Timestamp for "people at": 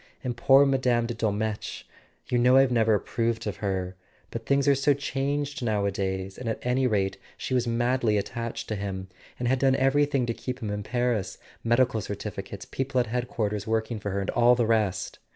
12.65-13.05